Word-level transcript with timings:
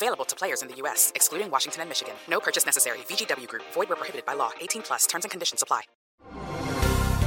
Available 0.00 0.24
to 0.26 0.36
players 0.36 0.62
in 0.62 0.68
the 0.68 0.76
U.S., 0.82 1.10
excluding 1.16 1.50
Washington 1.50 1.80
and 1.82 1.88
Michigan. 1.90 2.14
No 2.30 2.38
purchase 2.38 2.64
necessary. 2.64 2.98
VGW 3.08 3.48
Group. 3.48 3.64
Void 3.74 3.88
where 3.88 3.96
prohibited 3.96 4.24
by 4.24 4.34
law. 4.34 4.50
18 4.60 4.82
plus. 4.82 5.06
Terms 5.08 5.24
and 5.24 5.30
conditions 5.32 5.60
apply. 5.60 5.82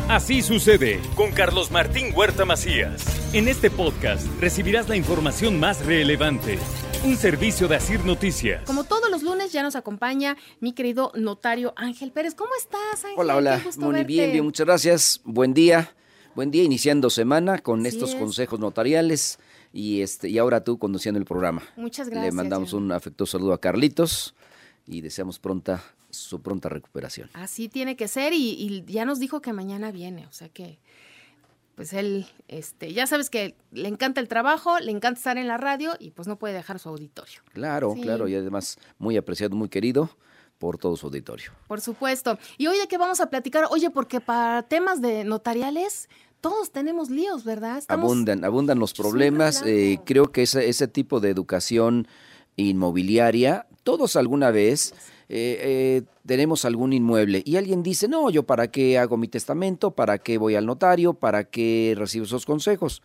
Así 0.09 0.41
sucede 0.41 0.99
con 1.15 1.31
Carlos 1.31 1.69
Martín 1.69 2.13
Huerta 2.15 2.45
Macías. 2.45 3.03
En 3.33 3.47
este 3.49 3.69
podcast 3.69 4.25
recibirás 4.39 4.87
la 4.89 4.95
información 4.95 5.59
más 5.59 5.85
relevante. 5.85 6.59
Un 7.03 7.17
servicio 7.17 7.67
de 7.67 7.75
Asir 7.75 8.05
Noticias. 8.05 8.63
Como 8.65 8.85
todos 8.85 9.09
los 9.09 9.21
lunes 9.21 9.51
ya 9.51 9.63
nos 9.63 9.75
acompaña 9.75 10.37
mi 10.61 10.71
querido 10.73 11.11
notario 11.15 11.73
Ángel 11.75 12.11
Pérez. 12.11 12.35
¿Cómo 12.35 12.51
estás, 12.57 13.03
Ángel? 13.03 13.19
Hola, 13.19 13.35
hola. 13.35 13.61
Muy 13.77 13.93
verte. 13.95 14.03
bien, 14.05 14.31
bien, 14.31 14.45
muchas 14.45 14.65
gracias. 14.65 15.21
Buen 15.25 15.53
día. 15.53 15.93
Buen 16.35 16.51
día 16.51 16.63
iniciando 16.63 17.09
semana 17.09 17.57
con 17.59 17.81
Así 17.81 17.89
estos 17.89 18.11
es. 18.11 18.15
consejos 18.15 18.59
notariales 18.59 19.39
y 19.73 20.01
este 20.01 20.29
y 20.29 20.37
ahora 20.37 20.63
tú 20.63 20.77
conduciendo 20.77 21.19
el 21.19 21.25
programa. 21.25 21.61
Muchas 21.75 22.07
Le 22.07 22.13
gracias. 22.13 22.33
mandamos 22.33 22.71
ya. 22.71 22.77
un 22.77 22.91
afectuoso 22.91 23.37
saludo 23.37 23.53
a 23.53 23.61
Carlitos 23.61 24.35
y 24.85 25.01
deseamos 25.01 25.39
pronta 25.39 25.83
su 26.09 26.41
pronta 26.41 26.67
recuperación. 26.69 27.29
Así 27.33 27.69
tiene 27.69 27.95
que 27.95 28.07
ser 28.07 28.33
y, 28.33 28.51
y 28.51 28.83
ya 28.85 29.05
nos 29.05 29.19
dijo 29.19 29.41
que 29.41 29.53
mañana 29.53 29.91
viene, 29.91 30.25
o 30.27 30.31
sea 30.33 30.49
que 30.49 30.79
pues 31.75 31.93
él, 31.93 32.27
este, 32.49 32.91
ya 32.93 33.07
sabes 33.07 33.29
que 33.29 33.55
le 33.71 33.87
encanta 33.87 34.19
el 34.19 34.27
trabajo, 34.27 34.77
le 34.79 34.91
encanta 34.91 35.17
estar 35.17 35.37
en 35.37 35.47
la 35.47 35.57
radio 35.57 35.93
y 35.99 36.11
pues 36.11 36.27
no 36.27 36.37
puede 36.37 36.53
dejar 36.53 36.77
su 36.79 36.89
auditorio. 36.89 37.39
Claro, 37.53 37.93
Sí. 37.95 38.01
claro, 38.01 38.27
y 38.27 38.35
además 38.35 38.77
muy 38.99 39.15
apreciado, 39.17 39.55
muy 39.55 39.69
querido 39.69 40.09
por 40.59 40.77
todo 40.77 40.95
su 40.97 41.07
auditorio. 41.07 41.51
Por 41.67 41.81
supuesto. 41.81 42.37
Y 42.57 42.67
hoy 42.67 42.77
de 42.77 42.87
qué 42.87 42.97
vamos 42.99 43.19
a 43.21 43.29
platicar, 43.31 43.65
oye, 43.71 43.89
porque 43.89 44.19
para 44.21 44.61
temas 44.63 45.01
de 45.01 45.23
notariales 45.23 46.07
todos 46.41 46.71
tenemos 46.71 47.09
líos, 47.09 47.43
¿verdad? 47.43 47.77
Estamos- 47.77 48.03
Abundan, 48.11 48.43
abundan 48.43 48.79
los 48.79 48.93
problemas. 48.93 49.63
eh, 49.65 49.99
creo 50.05 50.31
que 50.31 50.41
ese, 50.43 50.67
ese 50.67 50.87
tipo 50.87 51.19
de 51.19 51.29
educación 51.29 52.07
inmobiliaria, 52.57 53.67
todos 53.83 54.15
alguna 54.15 54.51
vez 54.51 54.93
eh, 55.29 55.57
eh, 55.61 56.01
tenemos 56.25 56.65
algún 56.65 56.93
inmueble 56.93 57.41
y 57.45 57.55
alguien 57.55 57.83
dice, 57.83 58.07
no, 58.07 58.29
yo 58.29 58.43
para 58.43 58.69
qué 58.69 58.97
hago 58.97 59.17
mi 59.17 59.27
testamento, 59.27 59.91
para 59.91 60.17
qué 60.17 60.37
voy 60.37 60.55
al 60.55 60.65
notario, 60.65 61.13
para 61.13 61.45
qué 61.45 61.93
recibo 61.97 62.25
esos 62.25 62.45
consejos. 62.45 63.01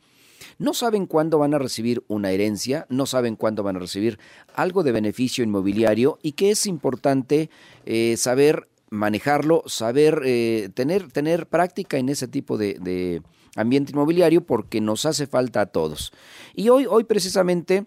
No 0.59 0.75
saben 0.75 1.06
cuándo 1.06 1.39
van 1.39 1.55
a 1.55 1.59
recibir 1.59 2.03
una 2.09 2.31
herencia, 2.31 2.87
no 2.89 3.06
saben 3.06 3.37
cuándo 3.37 3.62
van 3.62 3.77
a 3.77 3.78
recibir 3.81 4.19
algo 4.55 4.83
de 4.83 4.93
beneficio 4.93 5.43
inmobiliario 5.45 6.19
y 6.23 6.33
que 6.33 6.50
es 6.50 6.67
importante 6.67 7.48
eh, 7.87 8.17
saber 8.19 8.69
manejarlo, 8.91 9.62
saber 9.67 10.23
eh, 10.25 10.70
tener, 10.75 11.11
tener 11.11 11.48
práctica 11.48 11.98
en 11.98 12.09
ese 12.09 12.29
tipo 12.29 12.56
de, 12.56 13.23
ambiente 13.56 13.93
inmobiliario 13.93 14.45
porque 14.45 14.81
nos 14.81 15.06
hace 15.06 15.27
falta 15.27 15.62
a 15.62 15.67
todos. 15.67 16.12
Y 16.55 16.69
hoy, 16.69 16.87
hoy 16.87 17.05
precisamente 17.05 17.87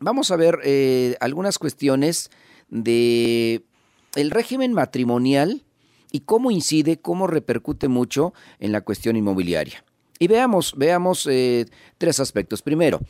vamos 0.00 0.30
a 0.30 0.36
ver 0.36 0.60
eh, 0.64 1.16
algunas 1.20 1.58
cuestiones 1.58 2.30
de 2.68 3.64
el 4.14 4.30
régimen 4.30 4.72
matrimonial 4.72 5.64
y 6.12 6.20
cómo 6.20 6.50
incide, 6.50 7.00
cómo 7.00 7.26
repercute 7.26 7.88
mucho 7.88 8.34
en 8.60 8.70
la 8.70 8.82
cuestión 8.82 9.16
inmobiliaria. 9.16 9.84
Y 10.18 10.28
veamos, 10.28 10.74
veamos 10.76 11.26
eh, 11.28 11.66
tres 11.98 12.20
aspectos. 12.20 12.62
Primero, 12.62 13.00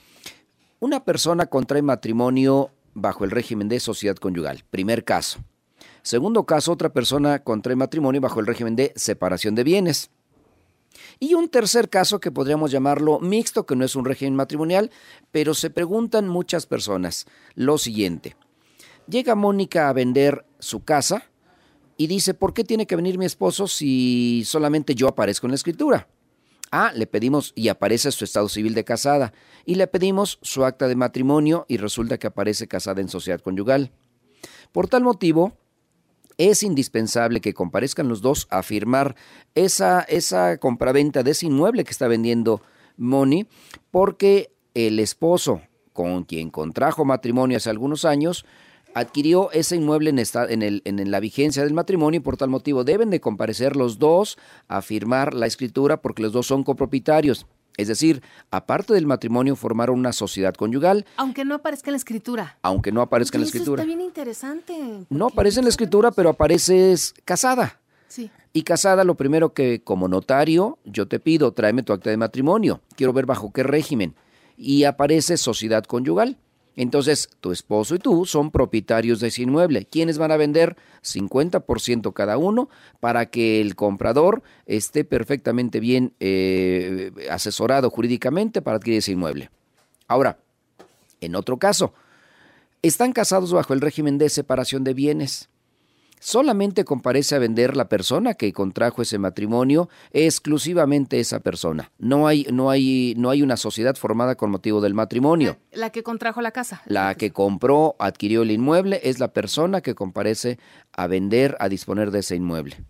una 0.80 1.04
persona 1.04 1.46
contrae 1.46 1.82
matrimonio 1.82 2.70
bajo 2.94 3.24
el 3.24 3.30
régimen 3.30 3.68
de 3.68 3.80
sociedad 3.80 4.16
conyugal. 4.16 4.64
Primer 4.70 5.04
caso. 5.04 5.40
Segundo 6.04 6.44
caso, 6.44 6.70
otra 6.70 6.92
persona 6.92 7.42
contrae 7.42 7.76
matrimonio 7.76 8.20
bajo 8.20 8.38
el 8.38 8.46
régimen 8.46 8.76
de 8.76 8.92
separación 8.94 9.54
de 9.54 9.64
bienes. 9.64 10.10
Y 11.18 11.32
un 11.32 11.48
tercer 11.48 11.88
caso 11.88 12.20
que 12.20 12.30
podríamos 12.30 12.70
llamarlo 12.70 13.20
mixto, 13.20 13.64
que 13.64 13.74
no 13.74 13.86
es 13.86 13.96
un 13.96 14.04
régimen 14.04 14.36
matrimonial, 14.36 14.90
pero 15.32 15.54
se 15.54 15.70
preguntan 15.70 16.28
muchas 16.28 16.66
personas 16.66 17.24
lo 17.54 17.78
siguiente. 17.78 18.36
Llega 19.08 19.34
Mónica 19.34 19.88
a 19.88 19.94
vender 19.94 20.44
su 20.58 20.84
casa 20.84 21.30
y 21.96 22.06
dice, 22.06 22.34
¿por 22.34 22.52
qué 22.52 22.64
tiene 22.64 22.86
que 22.86 22.96
venir 22.96 23.16
mi 23.16 23.24
esposo 23.24 23.66
si 23.66 24.42
solamente 24.44 24.94
yo 24.94 25.08
aparezco 25.08 25.46
en 25.46 25.52
la 25.52 25.56
escritura? 25.56 26.06
Ah, 26.70 26.92
le 26.94 27.06
pedimos 27.06 27.54
y 27.56 27.68
aparece 27.68 28.12
su 28.12 28.24
estado 28.24 28.50
civil 28.50 28.74
de 28.74 28.84
casada 28.84 29.32
y 29.64 29.76
le 29.76 29.86
pedimos 29.86 30.38
su 30.42 30.66
acta 30.66 30.86
de 30.86 30.96
matrimonio 30.96 31.64
y 31.66 31.78
resulta 31.78 32.18
que 32.18 32.26
aparece 32.26 32.68
casada 32.68 33.00
en 33.00 33.08
sociedad 33.08 33.40
conyugal. 33.40 33.90
Por 34.70 34.88
tal 34.88 35.02
motivo, 35.02 35.56
es 36.38 36.62
indispensable 36.62 37.40
que 37.40 37.54
comparezcan 37.54 38.08
los 38.08 38.20
dos 38.22 38.46
a 38.50 38.62
firmar 38.62 39.14
esa, 39.54 40.00
esa 40.02 40.58
compraventa 40.58 41.22
de 41.22 41.30
ese 41.32 41.46
inmueble 41.46 41.84
que 41.84 41.90
está 41.92 42.08
vendiendo 42.08 42.62
Moni, 42.96 43.46
porque 43.90 44.50
el 44.74 44.98
esposo 45.00 45.62
con 45.92 46.24
quien 46.24 46.50
contrajo 46.50 47.04
matrimonio 47.04 47.56
hace 47.56 47.70
algunos 47.70 48.04
años 48.04 48.44
adquirió 48.94 49.50
ese 49.52 49.76
inmueble 49.76 50.10
en, 50.10 50.18
esta- 50.18 50.46
en, 50.46 50.62
el- 50.62 50.82
en 50.84 51.10
la 51.10 51.20
vigencia 51.20 51.62
del 51.64 51.74
matrimonio 51.74 52.18
y 52.18 52.22
por 52.22 52.36
tal 52.36 52.48
motivo 52.48 52.84
deben 52.84 53.10
de 53.10 53.20
comparecer 53.20 53.74
los 53.76 53.98
dos 53.98 54.38
a 54.68 54.82
firmar 54.82 55.34
la 55.34 55.46
escritura 55.46 56.00
porque 56.00 56.22
los 56.22 56.32
dos 56.32 56.46
son 56.46 56.62
copropietarios. 56.64 57.46
Es 57.76 57.88
decir, 57.88 58.22
aparte 58.50 58.94
del 58.94 59.06
matrimonio 59.06 59.56
formaron 59.56 59.98
una 59.98 60.12
sociedad 60.12 60.54
conyugal, 60.54 61.04
Aunque 61.16 61.44
no 61.44 61.54
aparezca 61.54 61.90
en 61.90 61.94
la 61.94 61.98
escritura. 61.98 62.56
aunque 62.62 62.92
no 62.92 63.00
aparezca 63.02 63.36
en 63.36 63.42
la 63.42 63.48
eso 63.48 63.56
escritura. 63.56 63.82
Está 63.82 63.86
bien 63.86 64.00
interesante. 64.00 65.06
No 65.10 65.26
aparece 65.26 65.58
en 65.60 65.64
la 65.64 65.70
escritura, 65.70 66.10
pero 66.12 66.30
apareces 66.30 67.14
casada. 67.24 67.80
Sí. 68.08 68.30
Y 68.52 68.62
casada, 68.62 69.02
lo 69.02 69.16
primero 69.16 69.52
que 69.52 69.82
como 69.82 70.06
notario 70.06 70.78
yo 70.84 71.08
te 71.08 71.18
pido, 71.18 71.52
tráeme 71.52 71.82
tu 71.82 71.92
acta 71.92 72.10
de 72.10 72.16
matrimonio. 72.16 72.80
Quiero 72.96 73.12
ver 73.12 73.26
bajo 73.26 73.52
qué 73.52 73.64
régimen. 73.64 74.14
Y 74.56 74.84
aparece 74.84 75.36
sociedad 75.36 75.82
conyugal. 75.84 76.36
Entonces, 76.76 77.30
tu 77.40 77.52
esposo 77.52 77.94
y 77.94 77.98
tú 77.98 78.26
son 78.26 78.50
propietarios 78.50 79.20
de 79.20 79.28
ese 79.28 79.42
inmueble. 79.42 79.86
¿Quiénes 79.86 80.18
van 80.18 80.32
a 80.32 80.36
vender? 80.36 80.76
50% 81.02 82.12
cada 82.12 82.36
uno 82.36 82.68
para 83.00 83.26
que 83.26 83.60
el 83.60 83.76
comprador 83.76 84.42
esté 84.66 85.04
perfectamente 85.04 85.78
bien 85.78 86.14
eh, 86.18 87.12
asesorado 87.30 87.90
jurídicamente 87.90 88.60
para 88.60 88.78
adquirir 88.78 88.98
ese 88.98 89.12
inmueble. 89.12 89.50
Ahora, 90.08 90.38
en 91.20 91.36
otro 91.36 91.58
caso, 91.58 91.94
están 92.82 93.12
casados 93.12 93.52
bajo 93.52 93.72
el 93.72 93.80
régimen 93.80 94.18
de 94.18 94.28
separación 94.28 94.82
de 94.84 94.94
bienes. 94.94 95.48
Solamente 96.24 96.86
comparece 96.86 97.34
a 97.34 97.38
vender 97.38 97.76
la 97.76 97.90
persona 97.90 98.32
que 98.32 98.50
contrajo 98.54 99.02
ese 99.02 99.18
matrimonio, 99.18 99.90
exclusivamente 100.10 101.20
esa 101.20 101.40
persona. 101.40 101.92
No 101.98 102.26
hay, 102.26 102.46
no 102.50 102.70
hay, 102.70 103.12
no 103.18 103.28
hay 103.28 103.42
una 103.42 103.58
sociedad 103.58 103.94
formada 103.94 104.34
con 104.34 104.50
motivo 104.50 104.80
del 104.80 104.94
matrimonio. 104.94 105.58
La, 105.70 105.80
la 105.80 105.90
que 105.90 106.02
contrajo 106.02 106.40
la 106.40 106.50
casa. 106.50 106.80
La 106.86 107.14
que 107.14 107.30
compró, 107.30 107.94
adquirió 107.98 108.40
el 108.40 108.52
inmueble, 108.52 109.02
es 109.04 109.18
la 109.18 109.34
persona 109.34 109.82
que 109.82 109.94
comparece 109.94 110.58
a 110.92 111.08
vender, 111.08 111.58
a 111.60 111.68
disponer 111.68 112.10
de 112.10 112.20
ese 112.20 112.36
inmueble. 112.36 112.82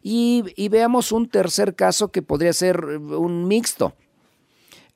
Y, 0.00 0.44
y 0.54 0.68
veamos 0.68 1.10
un 1.10 1.28
tercer 1.28 1.74
caso 1.74 2.12
que 2.12 2.22
podría 2.22 2.52
ser 2.52 2.84
un 2.84 3.48
mixto. 3.48 3.96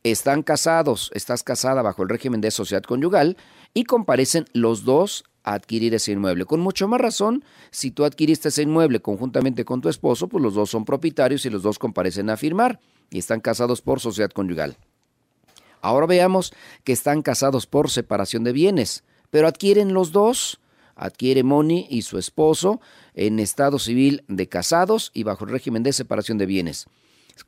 Están 0.05 0.43
casados, 0.43 1.13
estás 1.15 1.45
casada 1.45 1.81
bajo 1.81 2.03
el 2.03 2.09
régimen 2.09 2.41
de 2.41 2.51
sociedad 2.51 2.83
conyugal 2.83 3.37
y 3.73 3.85
comparecen 3.85 4.47
los 4.53 4.85
dos 4.85 5.25
a 5.45 5.55
adquirir 5.55 5.95
ese 5.95 6.11
inmueble. 6.11 6.45
Con 6.45 6.59
mucho 6.59 6.89
más 6.89 7.01
razón, 7.01 7.45
si 7.71 7.93
tú 7.93 8.05
adquiriste 8.05 8.49
ese 8.49 8.63
inmueble 8.63 9.01
conjuntamente 9.01 9.65
con 9.65 9.81
tu 9.81 9.89
esposo, 9.89 10.27
pues 10.27 10.43
los 10.43 10.55
dos 10.55 10.71
son 10.71 10.85
propietarios 10.85 11.47
y 11.47 11.51
los 11.51 11.63
dos 11.63 11.79
comparecen 11.79 12.31
a 12.31 12.37
firmar 12.37 12.81
y 13.11 13.19
están 13.21 13.41
casados 13.41 13.81
por 13.81 14.01
sociedad 14.01 14.31
conyugal. 14.31 14.77
Ahora 15.81 16.07
veamos 16.07 16.53
que 16.83 16.93
están 16.93 17.23
casados 17.23 17.67
por 17.67 17.89
separación 17.89 18.43
de 18.43 18.53
bienes, 18.53 19.05
pero 19.31 19.47
adquieren 19.47 19.95
los 19.95 20.11
dos. 20.11 20.59
Adquiere 20.95 21.43
Moni 21.43 21.87
y 21.89 22.03
su 22.03 22.19
esposo 22.19 22.81
en 23.15 23.39
estado 23.39 23.79
civil 23.79 24.25
de 24.29 24.49
casados 24.49 25.11
y 25.15 25.23
bajo 25.23 25.45
el 25.45 25.51
régimen 25.51 25.83
de 25.83 25.93
separación 25.93 26.39
de 26.39 26.47
bienes. 26.47 26.87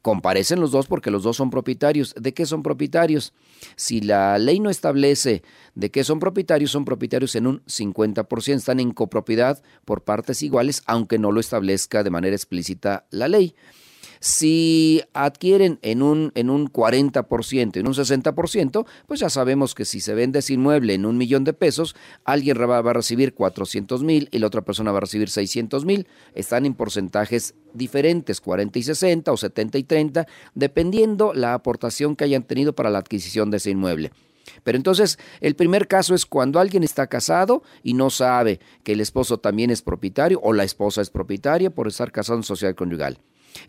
Comparecen 0.03 0.61
los 0.61 0.71
dos 0.71 0.87
porque 0.87 1.11
los 1.11 1.23
dos 1.23 1.37
son 1.37 1.51
propietarios. 1.51 2.15
¿De 2.19 2.35
qué 2.35 2.47
son 2.47 2.63
propietarios? 2.63 3.33
Si 3.77 4.01
la 4.01 4.39
ley 4.39 4.61
no 4.61 4.71
establece 4.71 5.43
de 5.75 5.91
qué 5.91 6.05
son 6.05 6.19
propietarios, 6.19 6.71
son 6.71 6.85
propietarios 6.85 7.35
en 7.37 7.47
un 7.47 7.63
50%. 7.65 8.55
Están 8.55 8.81
en 8.81 8.93
copropiedad 8.93 9.63
por 9.85 10.03
partes 10.03 10.43
iguales, 10.43 10.83
aunque 10.87 11.19
no 11.19 11.33
lo 11.33 11.41
establezca 11.41 12.03
de 12.03 12.11
manera 12.11 12.37
explícita 12.37 13.07
la 13.11 13.29
ley. 13.29 13.55
Si 14.25 15.03
adquieren 15.13 15.79
en 15.83 16.01
un, 16.01 16.33
en 16.35 16.49
un 16.49 16.73
40%, 16.73 17.77
en 17.77 17.87
un 17.87 17.93
60%, 17.93 18.87
pues 19.07 19.21
ya 19.21 19.29
sabemos 19.29 19.75
que 19.75 19.85
si 19.85 20.01
se 20.01 20.15
vende 20.15 20.39
ese 20.39 20.55
inmueble 20.55 20.95
en 20.95 21.05
un 21.05 21.19
millón 21.19 21.45
de 21.45 21.53
pesos, 21.53 21.95
alguien 22.25 22.59
va, 22.59 22.81
va 22.81 22.91
a 22.93 22.95
recibir 22.95 23.35
400 23.35 24.03
mil 24.03 24.31
y 24.33 24.39
la 24.39 24.47
otra 24.47 24.63
persona 24.63 24.93
va 24.93 24.97
a 24.97 25.01
recibir 25.03 25.29
600 25.29 25.85
mil. 25.85 26.07
Están 26.35 26.65
en 26.65 26.73
porcentajes 26.73 27.55
diferentes, 27.75 28.41
40 28.41 28.79
y 28.79 28.83
60 28.85 29.31
o 29.31 29.37
70 29.37 29.77
y 29.77 29.85
30, 29.85 30.27
dependiendo 30.55 31.35
la 31.35 31.53
aportación 31.53 32.17
que 32.17 32.25
hayan 32.25 32.45
tenido 32.45 32.75
para 32.75 32.89
la 32.89 33.01
adquisición 33.01 33.51
de 33.51 33.59
ese 33.59 33.73
inmueble. 33.73 34.11
Pero 34.63 34.79
entonces, 34.79 35.19
el 35.43 35.55
primer 35.55 35.87
caso 35.87 36.15
es 36.15 36.25
cuando 36.25 36.61
alguien 36.61 36.83
está 36.83 37.09
casado 37.09 37.63
y 37.83 37.93
no 37.93 38.09
sabe 38.09 38.59
que 38.85 38.93
el 38.93 39.03
esposo 39.03 39.37
también 39.37 39.71
es 39.71 39.83
propietario 39.83 40.41
o 40.43 40.55
la 40.55 40.65
esposa 40.65 41.03
es 41.03 41.11
propietaria 41.11 41.69
por 41.69 41.89
estar 41.89 42.11
casado 42.11 42.39
en 42.39 42.45
sociedad 42.45 42.75
conyugal. 42.75 43.19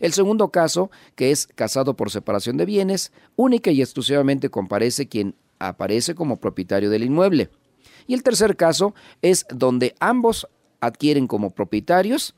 El 0.00 0.12
segundo 0.12 0.48
caso, 0.48 0.90
que 1.14 1.30
es 1.30 1.46
casado 1.46 1.94
por 1.94 2.10
separación 2.10 2.56
de 2.56 2.66
bienes, 2.66 3.12
única 3.36 3.70
y 3.70 3.80
exclusivamente 3.80 4.50
comparece 4.50 5.08
quien 5.08 5.34
aparece 5.58 6.14
como 6.14 6.38
propietario 6.38 6.90
del 6.90 7.04
inmueble. 7.04 7.50
Y 8.06 8.14
el 8.14 8.22
tercer 8.22 8.56
caso 8.56 8.94
es 9.22 9.46
donde 9.50 9.94
ambos 10.00 10.48
adquieren 10.80 11.26
como 11.26 11.50
propietarios 11.50 12.34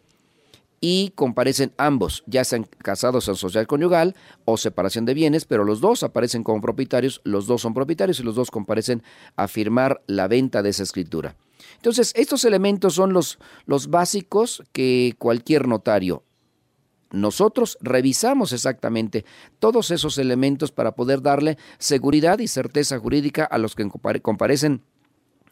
y 0.81 1.11
comparecen 1.17 1.73
ambos, 1.77 2.23
ya 2.27 2.45
sean 2.45 2.65
casados 2.79 3.27
en 3.29 3.35
sociedad 3.35 3.67
conyugal 3.67 4.15
o 4.45 4.57
separación 4.57 5.05
de 5.07 5.15
bienes, 5.15 5.45
pero 5.45 5.65
los 5.65 5.81
dos 5.81 6.05
aparecen 6.05 6.45
como 6.45 6.61
propietarios, 6.61 7.21
los 7.25 7.47
dos 7.47 7.63
son 7.63 7.75
propietarios 7.75 8.21
y 8.21 8.23
los 8.23 8.37
dos 8.37 8.51
comparecen 8.51 9.03
a 9.35 9.49
firmar 9.49 10.03
la 10.07 10.29
venta 10.29 10.63
de 10.63 10.71
esa 10.71 10.85
escritura. 10.85 11.35
Entonces, 11.77 12.13
estos 12.17 12.45
elementos 12.45 12.95
son 12.95 13.13
los, 13.13 13.39
los 13.67 13.91
básicos 13.91 14.63
que 14.73 15.15
cualquier 15.19 15.67
notario 15.67 16.23
nosotros 17.11 17.79
revisamos 17.81 18.53
exactamente 18.53 19.25
todos 19.59 19.91
esos 19.91 20.19
elementos 20.19 20.73
para 20.73 20.93
poder 20.93 21.23
darle 21.23 21.57
seguridad 21.79 22.39
y 22.39 22.49
certeza 22.49 22.99
jurídica 22.99 23.45
a 23.45 23.59
los 23.59 23.75
que 23.75 23.89
comparecen 24.21 24.83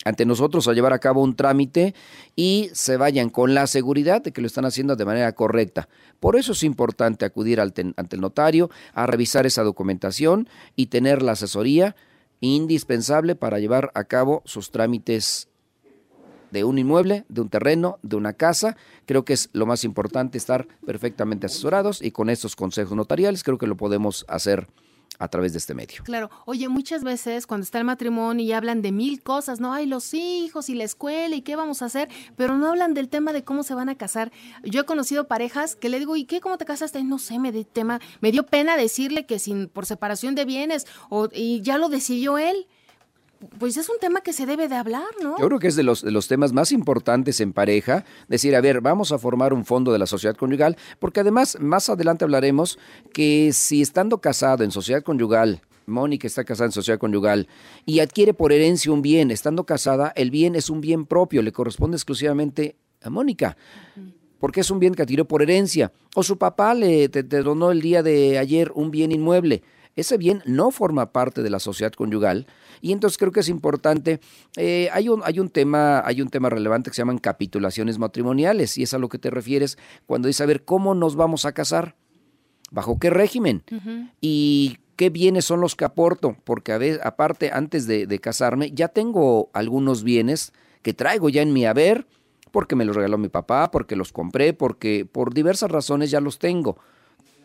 ante 0.05 0.25
nosotros 0.25 0.69
a 0.69 0.73
llevar 0.73 0.93
a 0.93 1.01
cabo 1.01 1.23
un 1.23 1.35
trámite 1.35 1.95
y 2.37 2.71
se 2.73 2.97
vayan 2.97 3.29
con 3.29 3.55
la 3.55 3.67
seguridad 3.67 4.23
de 4.23 4.33
que 4.33 4.41
lo 4.41 4.47
están 4.47 4.65
haciendo 4.65 4.95
de 4.95 5.05
manera 5.05 5.33
correcta. 5.33 5.89
Por 6.21 6.37
eso 6.37 6.53
es 6.53 6.63
importante 6.63 7.25
acudir 7.25 7.61
ante 7.61 7.83
el 7.83 8.21
notario 8.21 8.71
a 8.93 9.07
revisar 9.07 9.47
esa 9.47 9.65
documentación 9.65 10.49
y 10.77 10.87
tener 10.87 11.23
la 11.23 11.33
asesoría 11.33 11.97
indispensable 12.41 13.35
para 13.35 13.59
llevar 13.59 13.91
a 13.95 14.05
cabo 14.05 14.43
sus 14.45 14.71
trámites 14.71 15.49
de 16.57 16.65
un 16.65 16.79
inmueble, 16.79 17.27
de 17.29 17.43
un 17.43 17.51
terreno, 17.51 17.99
de 18.03 18.17
una 18.17 18.33
casa. 18.33 18.79
Creo 19.05 19.27
que 19.27 19.35
es 19.35 19.51
lo 19.53 19.67
más 19.67 19.85
importante 19.85 20.39
estar 20.39 20.67
perfectamente 20.87 21.45
asesorados 21.45 22.01
y 22.01 22.13
con 22.13 22.31
estos 22.31 22.57
consejos 22.57 22.97
notariales 22.97 23.45
creo 23.45 23.59
que 23.59 23.67
lo 23.67 23.77
podemos 23.77 24.25
hacer 24.27 24.67
a 25.19 25.29
través 25.29 25.53
de 25.53 25.59
este 25.59 25.75
medio. 25.75 26.03
Claro. 26.05 26.31
Oye, 26.47 26.71
muchas 26.71 27.05
veces 27.05 27.47
cuando 27.47 27.65
está 27.65 27.79
el 27.79 27.85
matrimonio 27.85 28.43
y 28.43 28.53
hablan 28.53 28.81
de 28.81 28.91
mil 28.91 29.23
cosas, 29.23 29.61
¿no? 29.61 29.75
Hay 29.75 29.85
los 29.85 30.15
hijos 30.15 30.71
y 30.71 30.75
la 30.75 30.85
escuela 30.85 31.37
y 31.37 31.43
qué 31.43 31.57
vamos 31.57 31.83
a 31.83 31.87
hacer, 31.87 32.09
pero 32.37 32.57
no 32.57 32.69
hablan 32.69 32.95
del 32.95 33.11
tema 33.11 33.35
de 33.35 33.45
cómo 33.45 33.63
se 33.63 33.75
van 33.75 33.91
a 33.91 33.97
casar. 33.97 34.33
Yo 34.63 34.81
he 34.81 34.85
conocido 34.85 35.29
parejas 35.29 35.77
que 35.77 35.91
le 35.91 35.99
digo, 35.99 36.17
¿y 36.17 36.25
qué? 36.25 36.41
¿Cómo 36.41 36.57
te 36.57 36.65
casaste? 36.65 37.05
No 37.05 37.19
sé, 37.19 37.39
me, 37.39 37.53
de 37.53 37.65
tema, 37.65 38.01
me 38.23 38.33
dio 38.33 38.47
pena 38.47 38.79
decirle 38.79 39.27
que 39.27 39.39
sin 39.39 39.69
por 39.69 39.85
separación 39.85 40.35
de 40.35 40.47
bienes 40.47 40.87
o, 41.11 41.29
y 41.35 41.61
ya 41.61 41.77
lo 41.77 41.91
decidió 41.91 42.39
él 42.39 42.67
pues 43.59 43.77
es 43.77 43.89
un 43.89 43.99
tema 44.01 44.21
que 44.21 44.33
se 44.33 44.47
debe 44.47 44.69
de 44.69 44.77
hablar, 44.77 45.09
¿no? 45.23 45.39
Yo 45.39 45.47
creo 45.47 45.59
que 45.59 45.69
es 45.69 45.77
de 45.77 45.83
los, 45.83 46.03
de 46.03 46.11
los 46.11 46.29
temas 46.29 46.53
más 46.53 46.73
importantes 46.73 47.41
en 47.41 47.53
pareja, 47.53 48.05
decir, 48.29 48.57
a 48.57 48.61
ver, 48.61 48.81
vamos 48.81 49.13
a 49.13 49.19
formar 49.19 49.53
un 49.53 49.65
fondo 49.65 49.93
de 49.93 49.99
la 49.99 50.07
sociedad 50.07 50.37
conyugal, 50.37 50.77
porque 50.99 51.21
además 51.21 51.59
más 51.61 51.89
adelante 51.89 52.25
hablaremos 52.25 52.79
que 53.13 53.53
si 53.53 53.83
estando 53.83 54.19
casado 54.19 54.65
en 54.65 54.71
sociedad 54.71 55.03
conyugal, 55.03 55.63
Mónica 55.87 56.27
está 56.27 56.45
casada 56.45 56.67
en 56.67 56.73
sociedad 56.73 56.99
conyugal 56.99 57.49
y 57.85 58.01
adquiere 58.01 58.35
por 58.35 58.53
herencia 58.53 58.93
un 58.93 59.03
bien, 59.03 59.31
estando 59.31 59.65
casada, 59.65 60.13
el 60.17 60.31
bien 60.31 60.55
es 60.55 60.71
un 60.71 60.81
bien 60.81 61.07
propio, 61.07 61.43
le 61.43 61.53
corresponde 61.53 61.97
exclusivamente 61.97 62.77
a 63.03 63.11
Mónica. 63.11 63.57
Porque 64.39 64.61
es 64.61 64.71
un 64.71 64.79
bien 64.79 64.95
que 64.95 65.03
adquirió 65.03 65.27
por 65.27 65.43
herencia. 65.43 65.93
O 66.15 66.23
su 66.23 66.37
papá 66.37 66.75
le 66.75 67.09
te 67.09 67.23
donó 67.23 67.71
el 67.71 67.81
día 67.81 68.03
de 68.03 68.39
ayer 68.39 68.71
un 68.75 68.91
bien 68.91 69.11
inmueble. 69.11 69.63
Ese 69.97 70.19
bien 70.19 70.43
no 70.45 70.71
forma 70.71 71.11
parte 71.13 71.43
de 71.43 71.51
la 71.51 71.59
sociedad 71.59 71.93
conyugal, 71.93 72.47
y 72.83 72.93
entonces 72.93 73.17
creo 73.17 73.33
que 73.33 73.41
es 73.41 73.49
importante, 73.49 74.21
eh, 74.57 74.91
hay, 74.93 75.09
un, 75.09 75.23
hay, 75.25 75.41
un 75.41 75.49
tema, 75.49 76.07
hay 76.07 76.21
un 76.21 76.29
tema 76.29 76.51
relevante 76.51 76.91
que 76.91 76.95
se 76.95 77.01
llaman 77.01 77.19
capitulaciones 77.19 77.99
matrimoniales 77.99 78.77
y 78.77 78.83
es 78.83 78.93
a 78.93 78.99
lo 78.99 79.09
que 79.09 79.19
te 79.19 79.31
refieres 79.31 79.79
cuando 80.07 80.29
dices, 80.29 80.43
a 80.43 80.47
ver, 80.47 80.65
¿cómo 80.65 80.95
nos 80.95 81.17
vamos 81.17 81.47
a 81.47 81.53
casar? 81.53 81.97
¿Bajo 82.71 82.99
qué 82.99 83.09
régimen? 83.09 83.63
Y 84.21 84.79
qué 84.97 85.09
bienes 85.09 85.47
son 85.47 85.61
los 85.61 85.77
que 85.77 85.87
aporto, 85.87 86.37
porque 86.45 86.73
a 86.73 86.79
ver, 86.79 87.01
aparte, 87.03 87.51
antes 87.53 87.87
de, 87.87 88.07
de, 88.07 88.19
casarme, 88.19 88.73
ya 88.73 88.89
tengo 88.89 89.51
algunos 89.55 90.03
bienes 90.03 90.53
que 90.83 90.93
traigo 90.93 91.31
ya 91.31 91.41
en 91.41 91.53
mi 91.53 91.65
haber, 91.65 92.07
porque 92.51 92.77
me 92.77 92.85
los 92.85 92.97
regaló 92.97 93.19
mi 93.19 93.29
papá, 93.29 93.71
porque 93.71 93.97
los 93.97 94.13
compré, 94.13 94.53
porque 94.53 95.07
por 95.11 95.33
diversas 95.33 95.71
razones 95.71 96.11
ya 96.11 96.21
los 96.21 96.39
tengo. 96.39 96.79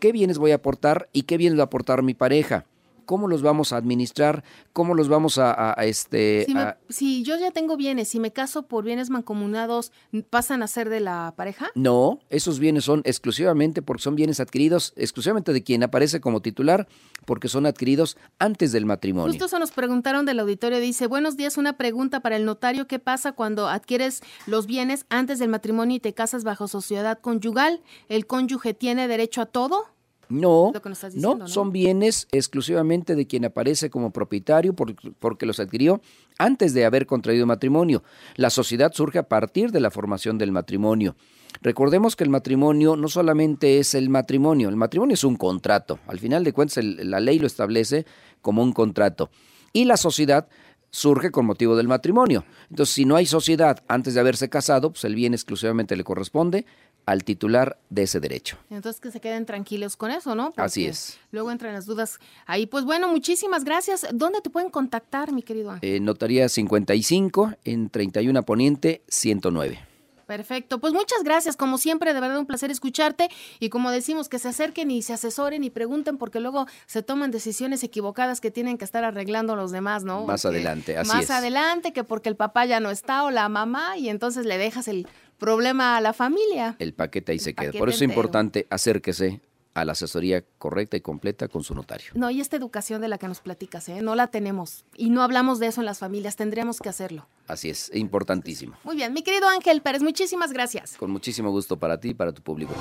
¿Qué 0.01 0.11
bienes 0.11 0.39
voy 0.39 0.49
a 0.49 0.55
aportar 0.55 1.09
y 1.13 1.23
qué 1.23 1.37
bienes 1.37 1.59
va 1.59 1.61
a 1.61 1.65
aportar 1.65 2.01
mi 2.01 2.15
pareja? 2.15 2.65
Cómo 3.11 3.27
los 3.27 3.41
vamos 3.41 3.73
a 3.73 3.75
administrar, 3.75 4.41
cómo 4.71 4.95
los 4.95 5.09
vamos 5.09 5.37
a, 5.37 5.73
este... 5.79 6.47
Si, 6.87 7.23
yo 7.23 7.37
ya 7.37 7.51
tengo 7.51 7.75
bienes, 7.75 8.07
si 8.07 8.21
me 8.21 8.31
caso 8.31 8.63
por 8.63 8.85
bienes 8.85 9.09
mancomunados, 9.09 9.91
¿pasan 10.29 10.63
a 10.63 10.67
ser 10.67 10.87
de 10.87 11.01
la 11.01 11.33
pareja? 11.35 11.71
No, 11.75 12.19
esos 12.29 12.57
bienes 12.59 12.85
son 12.85 13.01
exclusivamente 13.03 13.81
porque 13.81 14.01
son 14.01 14.15
bienes 14.15 14.39
adquiridos 14.39 14.93
exclusivamente 14.95 15.51
de 15.51 15.61
quien 15.61 15.83
aparece 15.83 16.21
como 16.21 16.41
titular, 16.41 16.87
porque 17.25 17.49
son 17.49 17.65
adquiridos 17.65 18.15
antes 18.39 18.71
del 18.71 18.85
matrimonio. 18.85 19.29
Justo 19.29 19.47
eso 19.47 19.59
nos 19.59 19.71
preguntaron 19.71 20.25
del 20.25 20.39
auditorio, 20.39 20.79
dice, 20.79 21.07
buenos 21.07 21.35
días, 21.35 21.57
una 21.57 21.73
pregunta 21.73 22.21
para 22.21 22.37
el 22.37 22.45
notario, 22.45 22.87
¿qué 22.87 22.99
pasa 22.99 23.33
cuando 23.33 23.67
adquieres 23.67 24.21
los 24.47 24.67
bienes 24.67 25.05
antes 25.09 25.37
del 25.37 25.49
matrimonio 25.49 25.97
y 25.97 25.99
te 25.99 26.13
casas 26.13 26.45
bajo 26.45 26.69
sociedad 26.69 27.19
conyugal? 27.19 27.81
¿El 28.07 28.25
cónyuge 28.25 28.73
tiene 28.73 29.09
derecho 29.09 29.41
a 29.41 29.47
todo? 29.47 29.87
No, 30.31 30.71
no, 31.15 31.47
son 31.47 31.71
bienes 31.71 32.27
exclusivamente 32.31 33.15
de 33.15 33.27
quien 33.27 33.45
aparece 33.45 33.89
como 33.89 34.11
propietario 34.11 34.73
porque 34.73 35.45
los 35.45 35.59
adquirió 35.59 36.01
antes 36.37 36.73
de 36.73 36.85
haber 36.85 37.05
contraído 37.05 37.45
matrimonio. 37.45 38.03
La 38.35 38.49
sociedad 38.49 38.91
surge 38.93 39.19
a 39.19 39.27
partir 39.27 39.71
de 39.71 39.81
la 39.81 39.91
formación 39.91 40.37
del 40.37 40.51
matrimonio. 40.51 41.15
Recordemos 41.61 42.15
que 42.15 42.23
el 42.23 42.29
matrimonio 42.29 42.95
no 42.95 43.07
solamente 43.07 43.79
es 43.79 43.93
el 43.93 44.09
matrimonio, 44.09 44.69
el 44.69 44.77
matrimonio 44.77 45.13
es 45.13 45.23
un 45.23 45.35
contrato. 45.35 45.99
Al 46.07 46.19
final 46.19 46.43
de 46.43 46.53
cuentas, 46.53 46.83
la 46.83 47.19
ley 47.19 47.39
lo 47.39 47.47
establece 47.47 48.05
como 48.41 48.63
un 48.63 48.71
contrato. 48.71 49.29
Y 49.73 49.85
la 49.85 49.97
sociedad 49.97 50.47
surge 50.91 51.31
con 51.31 51.45
motivo 51.45 51.75
del 51.75 51.87
matrimonio. 51.87 52.43
Entonces, 52.69 52.93
si 52.93 53.05
no 53.05 53.15
hay 53.15 53.25
sociedad 53.25 53.83
antes 53.87 54.13
de 54.13 54.19
haberse 54.19 54.49
casado, 54.49 54.91
pues 54.91 55.03
el 55.05 55.15
bien 55.15 55.33
exclusivamente 55.33 55.95
le 55.95 56.03
corresponde 56.03 56.65
al 57.05 57.23
titular 57.23 57.77
de 57.89 58.03
ese 58.03 58.19
derecho. 58.19 58.57
Entonces 58.69 59.01
que 59.01 59.11
se 59.11 59.19
queden 59.19 59.45
tranquilos 59.45 59.95
con 59.95 60.11
eso, 60.11 60.35
¿no? 60.35 60.53
Así 60.57 60.85
es. 60.85 61.19
Luego 61.31 61.51
entran 61.51 61.73
las 61.73 61.85
dudas 61.85 62.19
ahí. 62.45 62.65
Pues 62.65 62.85
bueno, 62.85 63.07
muchísimas 63.07 63.63
gracias. 63.63 64.05
¿Dónde 64.13 64.41
te 64.41 64.49
pueden 64.49 64.69
contactar, 64.69 65.31
mi 65.31 65.43
querido 65.43 65.71
Ángel? 65.71 65.95
Eh, 65.95 65.99
notaría 65.99 66.47
55 66.47 67.53
en 67.63 67.89
31 67.89 68.43
Poniente 68.43 69.01
109. 69.07 69.91
Perfecto, 70.31 70.79
pues 70.79 70.93
muchas 70.93 71.23
gracias, 71.25 71.57
como 71.57 71.77
siempre, 71.77 72.13
de 72.13 72.21
verdad 72.21 72.39
un 72.39 72.45
placer 72.45 72.71
escucharte 72.71 73.27
y 73.59 73.67
como 73.67 73.91
decimos, 73.91 74.29
que 74.29 74.39
se 74.39 74.47
acerquen 74.47 74.89
y 74.89 75.01
se 75.01 75.11
asesoren 75.11 75.65
y 75.65 75.69
pregunten 75.69 76.17
porque 76.17 76.39
luego 76.39 76.67
se 76.85 77.03
toman 77.03 77.31
decisiones 77.31 77.83
equivocadas 77.83 78.39
que 78.39 78.49
tienen 78.49 78.77
que 78.77 78.85
estar 78.85 79.03
arreglando 79.03 79.57
los 79.57 79.71
demás, 79.71 80.05
¿no? 80.05 80.25
Más 80.25 80.45
adelante, 80.45 80.97
así 80.97 81.11
Más 81.11 81.29
adelante, 81.29 81.91
que 81.91 82.05
porque 82.05 82.29
el 82.29 82.37
papá 82.37 82.65
ya 82.65 82.79
no 82.79 82.91
está 82.91 83.25
o 83.25 83.29
la 83.29 83.49
mamá 83.49 83.97
y 83.97 84.07
entonces 84.07 84.45
le 84.45 84.57
dejas 84.57 84.87
el 84.87 85.05
problema 85.41 85.97
a 85.97 86.01
la 86.01 86.13
familia. 86.13 86.75
El 86.77 86.93
paquete 86.93 87.31
ahí 87.31 87.39
se 87.39 87.55
queda. 87.55 87.71
Por 87.73 87.89
eso 87.89 87.97
es 87.97 88.09
importante 88.09 88.67
acérquese 88.69 89.41
a 89.73 89.85
la 89.85 89.93
asesoría 89.93 90.43
correcta 90.59 90.97
y 90.97 91.01
completa 91.01 91.47
con 91.47 91.63
su 91.63 91.73
notario. 91.73 92.11
No, 92.13 92.29
y 92.29 92.41
esta 92.41 92.57
educación 92.57 93.01
de 93.01 93.07
la 93.07 93.17
que 93.17 93.27
nos 93.27 93.39
platicas, 93.39 93.89
¿eh? 93.89 94.01
no 94.01 94.15
la 94.15 94.27
tenemos 94.27 94.85
y 94.95 95.09
no 95.09 95.23
hablamos 95.23 95.59
de 95.59 95.67
eso 95.67 95.81
en 95.81 95.85
las 95.85 95.99
familias, 95.99 96.35
tendríamos 96.35 96.79
que 96.79 96.89
hacerlo. 96.89 97.27
Así 97.47 97.69
es, 97.69 97.89
importantísimo. 97.95 98.75
Muy 98.83 98.95
bien, 98.95 99.13
mi 99.13 99.23
querido 99.23 99.47
Ángel 99.47 99.81
Pérez, 99.81 100.03
muchísimas 100.03 100.53
gracias. 100.53 100.95
Con 100.97 101.09
muchísimo 101.09 101.49
gusto 101.49 101.77
para 101.77 101.99
ti 101.99 102.09
y 102.09 102.13
para 102.13 102.33
tu 102.33 102.41
público. 102.41 102.73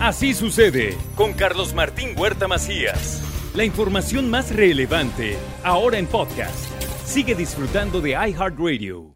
Así 0.00 0.34
sucede 0.34 0.96
con 1.14 1.34
Carlos 1.34 1.72
Martín 1.72 2.18
Huerta 2.18 2.48
Macías. 2.48 3.22
La 3.54 3.64
información 3.64 4.28
más 4.28 4.54
relevante, 4.54 5.38
ahora 5.62 5.98
en 5.98 6.06
podcast. 6.06 6.66
Sigue 7.04 7.34
disfrutando 7.34 8.00
de 8.00 8.10
iHeartRadio. 8.10 9.15